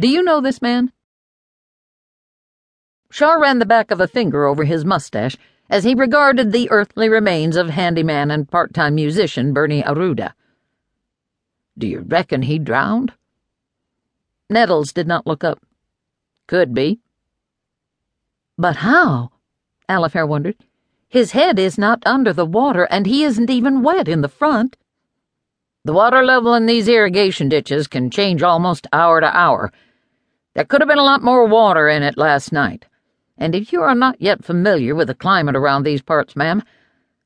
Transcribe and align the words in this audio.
Do 0.00 0.08
you 0.08 0.22
know 0.22 0.40
this 0.40 0.62
man? 0.62 0.92
Shaw 3.10 3.32
ran 3.32 3.58
the 3.58 3.66
back 3.66 3.90
of 3.90 4.00
a 4.00 4.06
finger 4.06 4.46
over 4.46 4.62
his 4.62 4.84
mustache 4.84 5.36
as 5.68 5.82
he 5.82 5.94
regarded 5.94 6.52
the 6.52 6.70
earthly 6.70 7.08
remains 7.08 7.56
of 7.56 7.70
handyman 7.70 8.30
and 8.30 8.48
part 8.48 8.72
time 8.72 8.94
musician 8.94 9.52
Bernie 9.52 9.82
Arruda. 9.82 10.34
Do 11.76 11.88
you 11.88 12.00
reckon 12.00 12.42
he 12.42 12.58
drowned? 12.60 13.12
Nettles 14.48 14.92
did 14.92 15.08
not 15.08 15.26
look 15.26 15.42
up. 15.42 15.58
Could 16.46 16.74
be. 16.74 17.00
But 18.56 18.76
how? 18.76 19.32
Alafair 19.88 20.28
wondered. 20.28 20.56
His 21.08 21.32
head 21.32 21.58
is 21.58 21.76
not 21.76 22.02
under 22.06 22.32
the 22.32 22.46
water, 22.46 22.84
and 22.84 23.06
he 23.06 23.24
isn't 23.24 23.50
even 23.50 23.82
wet 23.82 24.08
in 24.08 24.20
the 24.20 24.28
front. 24.28 24.76
The 25.84 25.92
water 25.92 26.24
level 26.24 26.54
in 26.54 26.66
these 26.66 26.88
irrigation 26.88 27.48
ditches 27.48 27.88
can 27.88 28.10
change 28.10 28.42
almost 28.42 28.86
hour 28.92 29.20
to 29.20 29.36
hour. 29.36 29.72
There 30.54 30.64
could 30.64 30.80
have 30.80 30.88
been 30.88 30.98
a 30.98 31.02
lot 31.02 31.22
more 31.22 31.46
water 31.46 31.88
in 31.88 32.02
it 32.02 32.16
last 32.16 32.52
night. 32.52 32.86
And 33.36 33.54
if 33.54 33.72
you 33.72 33.82
are 33.82 33.94
not 33.94 34.20
yet 34.20 34.44
familiar 34.44 34.94
with 34.94 35.08
the 35.08 35.14
climate 35.14 35.56
around 35.56 35.84
these 35.84 36.02
parts, 36.02 36.34
ma'am, 36.34 36.62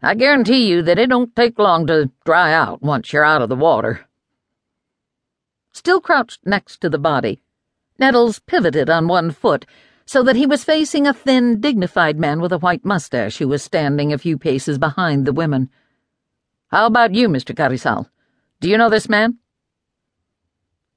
I 0.03 0.15
guarantee 0.15 0.69
you 0.69 0.83
that 0.83 0.99
it 0.99 1.09
don't 1.09 1.35
take 1.35 1.59
long 1.59 1.87
to 1.87 2.11
dry 2.25 2.53
out 2.53 2.83
once 2.83 3.13
you're 3.13 3.25
out 3.25 3.43
of 3.43 3.49
the 3.49 3.57
water. 3.57 4.07
Still 5.73 6.01
crouched 6.01 6.41
next 6.45 6.81
to 6.83 6.91
the 6.91 6.99
body, 6.99 7.43
Nettles 7.99 8.41
pivoted 8.41 8.91
on 8.91 9.07
one 9.07 9.31
foot 9.31 9.65
so 10.05 10.23
that 10.25 10.37
he 10.37 10.45
was 10.45 10.65
facing 10.65 11.07
a 11.07 11.15
thin, 11.15 11.61
dignified 11.61 12.19
man 12.19 12.41
with 12.41 12.53
a 12.53 12.59
white 12.59 12.85
mustache 12.85 13.39
who 13.39 13.49
was 13.49 13.63
standing 13.63 14.13
a 14.13 14.19
few 14.19 14.37
paces 14.37 14.77
behind 14.77 15.25
the 15.25 15.33
women. 15.33 15.71
How 16.69 16.87
about 16.87 17.15
you, 17.15 17.29
Mr. 17.29 17.55
Carrizal? 17.55 18.11
Do 18.61 18.69
you 18.69 18.77
know 18.77 18.91
this 18.91 19.09
man? 19.09 19.39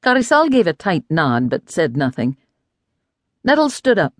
Carrizal 0.05 0.51
gave 0.51 0.67
a 0.67 0.73
tight 0.73 1.03
nod 1.09 1.49
but 1.49 1.71
said 1.71 1.97
nothing. 1.97 2.37
Nettles 3.43 3.73
stood 3.73 3.97
up. 3.97 4.13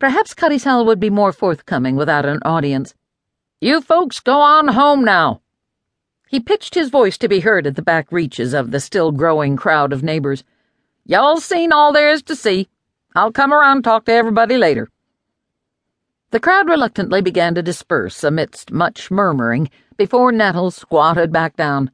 Perhaps 0.00 0.34
Carrizal 0.34 0.84
would 0.84 0.98
be 0.98 1.10
more 1.10 1.32
forthcoming 1.32 1.94
without 1.94 2.26
an 2.26 2.40
audience. 2.44 2.92
You 3.60 3.82
folks 3.82 4.18
go 4.18 4.40
on 4.40 4.66
home 4.66 5.04
now. 5.04 5.42
He 6.28 6.40
pitched 6.40 6.74
his 6.74 6.90
voice 6.90 7.16
to 7.18 7.28
be 7.28 7.38
heard 7.38 7.68
at 7.68 7.76
the 7.76 7.82
back 7.82 8.10
reaches 8.10 8.52
of 8.52 8.72
the 8.72 8.80
still 8.80 9.12
growing 9.12 9.56
crowd 9.56 9.92
of 9.92 10.02
neighbors. 10.02 10.42
Y'all 11.04 11.36
seen 11.36 11.72
all 11.72 11.92
there 11.92 12.10
is 12.10 12.24
to 12.24 12.34
see. 12.34 12.68
I'll 13.14 13.30
come 13.30 13.52
around 13.52 13.76
and 13.76 13.84
talk 13.84 14.06
to 14.06 14.12
everybody 14.12 14.56
later. 14.56 14.88
The 16.32 16.40
crowd 16.40 16.68
reluctantly 16.68 17.22
began 17.22 17.54
to 17.54 17.62
disperse 17.62 18.24
amidst 18.24 18.72
much 18.72 19.08
murmuring 19.08 19.70
before 19.96 20.32
Nettles 20.32 20.74
squatted 20.74 21.32
back 21.32 21.54
down. 21.54 21.92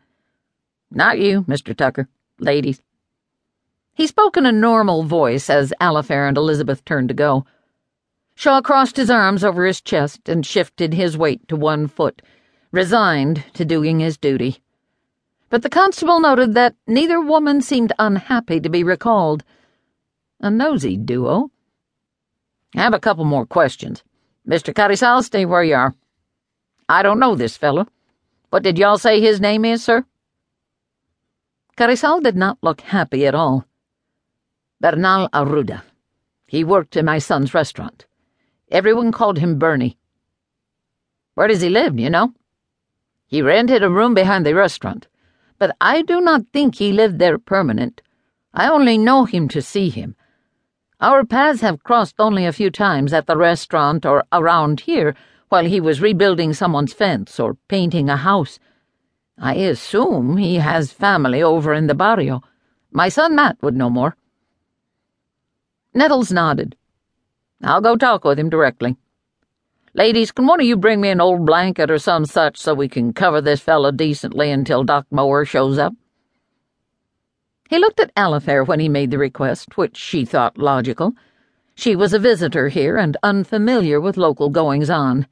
Not 0.90 1.18
you, 1.18 1.42
Mr. 1.42 1.76
Tucker. 1.76 2.08
Ladies. 2.38 2.80
He 3.96 4.06
spoke 4.06 4.36
in 4.36 4.44
a 4.44 4.52
normal 4.52 5.04
voice 5.04 5.48
as 5.48 5.72
Alafair 5.80 6.28
and 6.28 6.36
Elizabeth 6.36 6.84
turned 6.84 7.08
to 7.08 7.14
go. 7.14 7.46
Shaw 8.34 8.60
crossed 8.60 8.98
his 8.98 9.08
arms 9.08 9.42
over 9.42 9.64
his 9.64 9.80
chest 9.80 10.28
and 10.28 10.44
shifted 10.44 10.92
his 10.92 11.16
weight 11.16 11.48
to 11.48 11.56
one 11.56 11.88
foot, 11.88 12.20
resigned 12.70 13.44
to 13.54 13.64
doing 13.64 13.98
his 13.98 14.18
duty. 14.18 14.58
But 15.48 15.62
the 15.62 15.70
constable 15.70 16.20
noted 16.20 16.52
that 16.52 16.74
neither 16.86 17.22
woman 17.22 17.62
seemed 17.62 17.94
unhappy 17.98 18.60
to 18.60 18.68
be 18.68 18.84
recalled. 18.84 19.44
A 20.40 20.50
nosy 20.50 20.98
duo. 20.98 21.50
I 22.74 22.82
have 22.82 22.92
a 22.92 23.00
couple 23.00 23.24
more 23.24 23.46
questions. 23.46 24.04
Mr. 24.46 24.74
Carrizal, 24.74 25.24
stay 25.24 25.46
where 25.46 25.64
you 25.64 25.74
are. 25.74 25.94
I 26.86 27.02
don't 27.02 27.18
know 27.18 27.34
this 27.34 27.56
fellow. 27.56 27.86
What 28.50 28.62
did 28.62 28.76
y'all 28.76 28.98
say 28.98 29.22
his 29.22 29.40
name 29.40 29.64
is, 29.64 29.82
sir? 29.82 30.04
Carrizal 31.78 32.22
did 32.22 32.36
not 32.36 32.58
look 32.60 32.82
happy 32.82 33.24
at 33.26 33.34
all. 33.34 33.64
Bernal 34.78 35.28
Arruda. 35.32 35.82
He 36.46 36.62
worked 36.62 36.96
in 36.96 37.06
my 37.06 37.18
son's 37.18 37.54
restaurant. 37.54 38.06
Everyone 38.70 39.10
called 39.10 39.38
him 39.38 39.58
Bernie. 39.58 39.96
Where 41.34 41.48
does 41.48 41.62
he 41.62 41.70
live, 41.70 41.98
you 41.98 42.10
know? 42.10 42.34
He 43.26 43.40
rented 43.40 43.82
a 43.82 43.90
room 43.90 44.12
behind 44.12 44.44
the 44.44 44.54
restaurant, 44.54 45.06
but 45.58 45.74
I 45.80 46.02
do 46.02 46.20
not 46.20 46.48
think 46.52 46.74
he 46.74 46.92
lived 46.92 47.18
there 47.18 47.38
permanent. 47.38 48.02
I 48.52 48.68
only 48.68 48.98
know 48.98 49.24
him 49.24 49.48
to 49.48 49.62
see 49.62 49.88
him. 49.88 50.14
Our 51.00 51.24
paths 51.24 51.62
have 51.62 51.82
crossed 51.82 52.16
only 52.18 52.46
a 52.46 52.52
few 52.52 52.70
times 52.70 53.12
at 53.12 53.26
the 53.26 53.36
restaurant 53.36 54.04
or 54.04 54.24
around 54.30 54.80
here 54.80 55.14
while 55.48 55.64
he 55.64 55.80
was 55.80 56.00
rebuilding 56.00 56.52
someone's 56.52 56.92
fence 56.92 57.40
or 57.40 57.56
painting 57.68 58.10
a 58.10 58.16
house. 58.16 58.58
I 59.38 59.54
assume 59.54 60.36
he 60.36 60.56
has 60.56 60.92
family 60.92 61.42
over 61.42 61.72
in 61.72 61.86
the 61.86 61.94
barrio. 61.94 62.42
My 62.90 63.08
son 63.08 63.34
Matt 63.34 63.56
would 63.62 63.76
know 63.76 63.90
more. 63.90 64.16
Nettles 65.96 66.30
nodded. 66.30 66.76
I'll 67.64 67.80
go 67.80 67.96
talk 67.96 68.22
with 68.22 68.38
him 68.38 68.50
directly. 68.50 68.96
Ladies, 69.94 70.30
can 70.30 70.46
one 70.46 70.60
of 70.60 70.66
you 70.66 70.76
bring 70.76 71.00
me 71.00 71.08
an 71.08 71.22
old 71.22 71.46
blanket 71.46 71.90
or 71.90 71.98
some 71.98 72.26
such 72.26 72.58
so 72.58 72.74
we 72.74 72.86
can 72.86 73.14
cover 73.14 73.40
this 73.40 73.62
fellow 73.62 73.90
decently 73.90 74.50
until 74.50 74.84
Doc 74.84 75.06
Mower 75.10 75.46
shows 75.46 75.78
up? 75.78 75.94
He 77.70 77.78
looked 77.78 77.98
at 77.98 78.14
Alafair 78.14 78.66
when 78.66 78.78
he 78.78 78.90
made 78.90 79.10
the 79.10 79.16
request, 79.16 79.78
which 79.78 79.96
she 79.96 80.26
thought 80.26 80.58
logical. 80.58 81.14
She 81.74 81.96
was 81.96 82.12
a 82.12 82.18
visitor 82.18 82.68
here 82.68 82.98
and 82.98 83.16
unfamiliar 83.22 83.98
with 83.98 84.18
local 84.18 84.50
goings 84.50 84.90
on. 84.90 85.26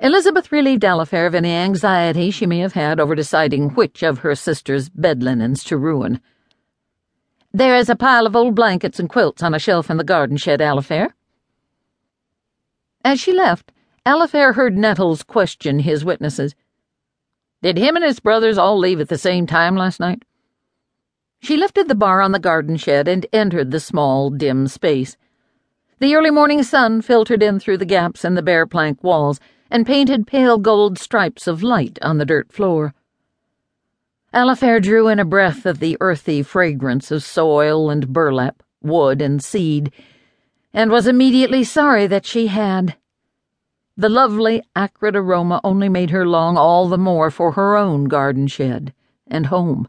Elizabeth 0.00 0.50
relieved 0.50 0.82
Alafair 0.82 1.28
of 1.28 1.36
any 1.36 1.52
anxiety 1.52 2.32
she 2.32 2.46
may 2.46 2.58
have 2.58 2.72
had 2.72 2.98
over 2.98 3.14
deciding 3.14 3.76
which 3.76 4.02
of 4.02 4.18
her 4.18 4.34
sister's 4.34 4.88
bed 4.88 5.22
linens 5.22 5.62
to 5.62 5.76
ruin. 5.76 6.20
There 7.56 7.76
is 7.76 7.88
a 7.88 7.94
pile 7.94 8.26
of 8.26 8.34
old 8.34 8.56
blankets 8.56 8.98
and 8.98 9.08
quilts 9.08 9.40
on 9.40 9.54
a 9.54 9.60
shelf 9.60 9.88
in 9.88 9.96
the 9.96 10.02
garden 10.02 10.36
shed, 10.36 10.58
Alafair. 10.58 11.10
As 13.04 13.20
she 13.20 13.32
left, 13.32 13.70
Alafair 14.04 14.56
heard 14.56 14.76
Nettles 14.76 15.22
question 15.22 15.78
his 15.78 16.04
witnesses. 16.04 16.56
Did 17.62 17.78
him 17.78 17.94
and 17.94 18.04
his 18.04 18.18
brothers 18.18 18.58
all 18.58 18.76
leave 18.76 19.00
at 19.00 19.08
the 19.08 19.16
same 19.16 19.46
time 19.46 19.76
last 19.76 20.00
night? 20.00 20.24
She 21.38 21.56
lifted 21.56 21.86
the 21.86 21.94
bar 21.94 22.20
on 22.20 22.32
the 22.32 22.40
garden 22.40 22.76
shed 22.76 23.06
and 23.06 23.24
entered 23.32 23.70
the 23.70 23.78
small, 23.78 24.30
dim 24.30 24.66
space. 24.66 25.16
The 26.00 26.16
early 26.16 26.32
morning 26.32 26.64
sun 26.64 27.02
filtered 27.02 27.40
in 27.40 27.60
through 27.60 27.78
the 27.78 27.84
gaps 27.84 28.24
in 28.24 28.34
the 28.34 28.42
bare 28.42 28.66
plank 28.66 29.04
walls 29.04 29.38
and 29.70 29.86
painted 29.86 30.26
pale 30.26 30.58
gold 30.58 30.98
stripes 30.98 31.46
of 31.46 31.62
light 31.62 32.00
on 32.02 32.18
the 32.18 32.26
dirt 32.26 32.50
floor. 32.50 32.94
Alafair 34.34 34.82
drew 34.82 35.06
in 35.06 35.20
a 35.20 35.24
breath 35.24 35.64
of 35.64 35.78
the 35.78 35.96
earthy 36.00 36.42
fragrance 36.42 37.12
of 37.12 37.22
soil 37.22 37.88
and 37.88 38.12
burlap, 38.12 38.64
wood 38.82 39.22
and 39.22 39.40
seed, 39.40 39.92
and 40.72 40.90
was 40.90 41.06
immediately 41.06 41.62
sorry 41.62 42.08
that 42.08 42.26
she 42.26 42.48
had. 42.48 42.96
The 43.96 44.08
lovely, 44.08 44.64
acrid 44.74 45.14
aroma 45.14 45.60
only 45.62 45.88
made 45.88 46.10
her 46.10 46.26
long 46.26 46.56
all 46.56 46.88
the 46.88 46.98
more 46.98 47.30
for 47.30 47.52
her 47.52 47.76
own 47.76 48.06
garden 48.06 48.48
shed 48.48 48.92
and 49.28 49.46
home. 49.46 49.86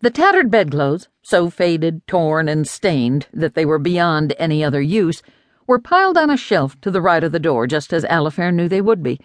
The 0.00 0.10
tattered 0.10 0.50
bedclothes, 0.50 1.08
so 1.22 1.50
faded, 1.50 2.04
torn, 2.08 2.48
and 2.48 2.66
stained 2.66 3.28
that 3.32 3.54
they 3.54 3.64
were 3.64 3.78
beyond 3.78 4.34
any 4.36 4.64
other 4.64 4.82
use, 4.82 5.22
were 5.68 5.78
piled 5.78 6.18
on 6.18 6.28
a 6.28 6.36
shelf 6.36 6.80
to 6.80 6.90
the 6.90 7.00
right 7.00 7.22
of 7.22 7.30
the 7.30 7.38
door, 7.38 7.68
just 7.68 7.92
as 7.92 8.04
Alafair 8.06 8.52
knew 8.52 8.68
they 8.68 8.80
would 8.80 9.04
be. 9.04 9.20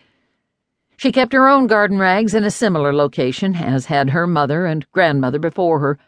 She 1.04 1.12
kept 1.12 1.34
her 1.34 1.50
own 1.50 1.68
garden 1.68 2.00
rags 2.00 2.34
in 2.34 2.46
a 2.46 2.50
similar 2.50 2.94
location, 2.94 3.58
as 3.58 3.88
had 3.88 4.12
her 4.12 4.26
mother 4.26 4.66
and 4.66 4.90
grandmother 4.94 5.38
before 5.38 5.80
her. 5.80 6.00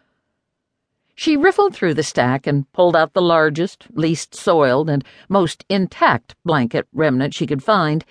She 1.15 1.35
riffled 1.35 1.75
through 1.75 1.95
the 1.95 2.01
stack 2.01 2.47
and 2.47 2.71
pulled 2.71 2.95
out 2.95 3.11
the 3.11 3.21
largest, 3.21 3.87
least 3.91 4.33
soiled, 4.33 4.89
and 4.89 5.03
most 5.27 5.65
intact 5.67 6.37
blanket 6.45 6.87
remnant 6.93 7.33
she 7.33 7.45
could 7.45 7.61
find, 7.61 8.05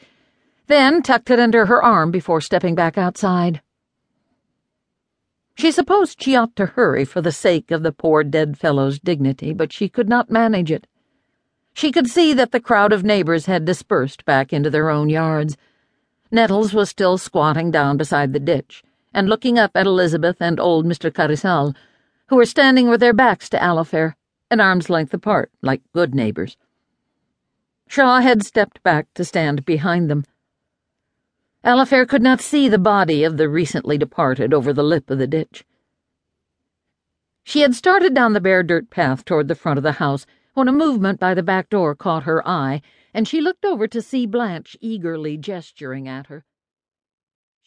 then 0.67 1.03
tucked 1.03 1.31
it 1.31 1.41
under 1.41 1.65
her 1.65 1.83
arm 1.83 2.11
before 2.11 2.43
stepping 2.43 2.75
back 2.75 2.99
outside. 2.99 3.63
She 5.55 5.73
supposed 5.73 6.23
she 6.23 6.37
ought 6.37 6.55
to 6.57 6.67
hurry 6.67 7.07
for 7.07 7.23
the 7.23 7.33
sake 7.33 7.71
of 7.71 7.83
the 7.83 7.93
poor 7.93 8.23
dead 8.23 8.59
fellow's 8.59 8.99
dignity, 8.99 9.55
but 9.55 9.73
she 9.73 9.89
could 9.89 10.11
not 10.11 10.31
manage 10.31 10.71
it. 10.71 10.87
She 11.73 11.91
could 11.91 12.09
see 12.09 12.35
that 12.35 12.53
the 12.53 12.61
crowd 12.61 12.93
of 12.93 13.03
neighbors 13.03 13.47
had 13.47 13.65
dispersed 13.65 14.27
back 14.27 14.53
into 14.53 14.69
their 14.69 14.91
own 14.91 15.09
yards. 15.09 15.57
Nettles 16.35 16.75
was 16.75 16.91
still 16.91 17.17
squatting 17.17 17.71
down 17.71 17.97
beside 17.97 18.33
the 18.33 18.41
ditch 18.41 18.83
and 19.15 19.29
looking 19.29 19.57
up 19.57 19.71
at 19.77 19.87
Elizabeth 19.87 20.39
and 20.41 20.59
old 20.59 20.85
Mr. 20.85 21.09
Carrizal, 21.09 21.77
who 22.27 22.35
were 22.35 22.45
standing 22.45 22.89
with 22.89 22.99
their 22.99 23.13
backs 23.13 23.49
to 23.51 23.57
Alafair, 23.57 24.15
an 24.51 24.59
arm's 24.59 24.91
length 24.91 25.15
apart, 25.15 25.53
like 25.63 25.81
good 25.93 26.13
neighbors. 26.13 26.57
Shaw 27.87 28.19
had 28.19 28.45
stepped 28.45 28.83
back 28.83 29.07
to 29.15 29.25
stand 29.25 29.65
behind 29.65 30.11
them. 30.11 30.25
Alafair 31.65 32.05
could 32.05 32.23
not 32.23 32.41
see 32.41 32.69
the 32.69 32.79
body 32.79 33.23
of 33.23 33.37
the 33.37 33.49
recently 33.49 33.97
departed 33.97 34.53
over 34.53 34.73
the 34.73 34.83
lip 34.83 35.09
of 35.11 35.19
the 35.19 35.29
ditch. 35.29 35.65
She 37.45 37.61
had 37.61 37.77
started 37.77 38.13
down 38.13 38.33
the 38.33 38.41
bare 38.41 38.65
dirt 38.65 38.91
path 38.91 39.25
toward 39.25 39.47
the 39.47 39.55
front 39.55 39.79
of 39.79 39.85
the 39.85 39.93
house 39.93 40.27
when 40.55 40.67
a 40.67 40.73
movement 40.73 41.21
by 41.21 41.33
the 41.33 41.45
back 41.45 41.71
door 41.71 41.95
caught 41.95 42.25
her 42.25 42.45
eye, 42.45 42.83
and 43.15 43.27
she 43.29 43.41
looked 43.41 43.65
over 43.65 43.87
to 43.87 44.03
see 44.03 44.27
Blanche 44.27 44.77
eagerly 44.81 45.39
gesturing 45.39 46.09
at 46.09 46.27
her. 46.27 46.45